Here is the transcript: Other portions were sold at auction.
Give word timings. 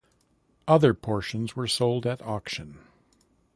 Other 0.67 0.95
portions 0.95 1.55
were 1.55 1.67
sold 1.67 2.07
at 2.07 2.23
auction. 2.23 2.79